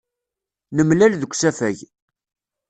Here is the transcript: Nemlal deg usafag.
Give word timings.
Nemlal 0.75 1.13
deg 1.17 1.31
usafag. 1.35 1.77